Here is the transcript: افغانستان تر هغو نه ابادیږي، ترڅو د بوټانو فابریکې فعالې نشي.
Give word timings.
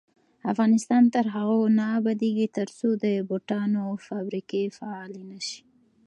افغانستان 0.51 1.03
تر 1.13 1.25
هغو 1.35 1.59
نه 1.77 1.85
ابادیږي، 1.99 2.47
ترڅو 2.57 2.87
د 3.03 3.05
بوټانو 3.27 3.83
فابریکې 4.07 4.63
فعالې 4.77 5.21
نشي. 5.31 5.59